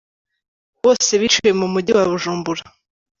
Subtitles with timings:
[0.83, 2.61] Bose biciwe mu mujyi wa Bujumbura.